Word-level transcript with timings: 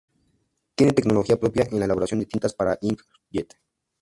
Tiene 0.73 0.93
tecnología 0.93 1.39
propia 1.39 1.67
en 1.69 1.77
la 1.77 1.85
elaboración 1.85 2.19
de 2.21 2.25
tintas 2.25 2.55
para 2.55 2.75
ink-jet. 2.81 3.55